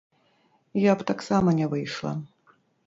Я 0.91 0.95
б 1.01 1.07
таксама 1.11 1.57
не 1.61 1.71
выйшла. 1.77 2.17